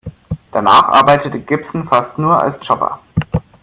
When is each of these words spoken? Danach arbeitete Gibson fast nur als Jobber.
Danach 0.51 0.87
arbeitete 0.89 1.39
Gibson 1.41 1.87
fast 1.87 2.17
nur 2.17 2.41
als 2.41 2.55
Jobber. 2.67 2.99